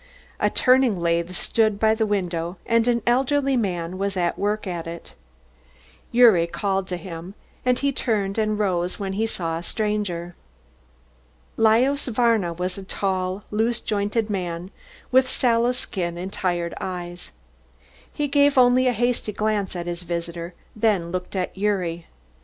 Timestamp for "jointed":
13.79-14.27